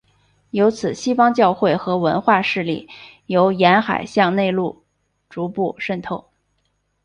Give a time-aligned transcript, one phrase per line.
[0.49, 2.89] 由此西方教会和文化势力
[3.27, 4.83] 由沿海向内陆
[5.29, 6.27] 逐步渗透。